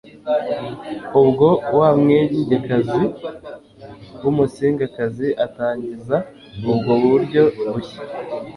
[1.21, 1.47] ubwo
[1.77, 3.03] wa mwengekazi
[4.21, 6.15] w'umusingakazi atangiza
[6.71, 7.99] ubwo buryo bushya,